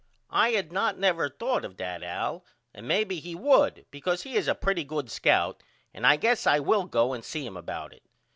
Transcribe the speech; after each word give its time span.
I 0.31 0.53
had 0.53 0.71
not 0.71 0.97
never 0.97 1.29
thought 1.29 1.63
of 1.63 1.77
that 1.77 2.01
Al 2.01 2.43
and 2.73 2.87
maybe 2.87 3.19
he 3.19 3.35
would 3.35 3.85
because 3.91 4.23
he 4.23 4.35
is 4.35 4.47
a 4.47 4.55
pretty 4.55 4.83
good 4.83 5.11
scout 5.11 5.61
and 5.93 6.07
I 6.07 6.15
guess 6.15 6.47
I 6.47 6.57
will 6.57 6.85
go 6.85 7.13
and 7.13 7.23
see 7.23 7.45
him 7.45 7.55
about 7.55 7.93
it. 7.93 8.01